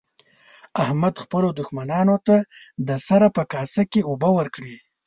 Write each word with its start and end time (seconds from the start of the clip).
احمد 0.83 1.15
خپلو 1.23 1.47
دوښمنانو 1.57 2.15
ته 2.27 2.35
د 2.87 2.89
سره 3.07 3.27
په 3.35 3.43
کاسه 3.53 3.83
کې 3.91 4.01
اوبه 4.09 4.29
ورکړې. 4.37 4.75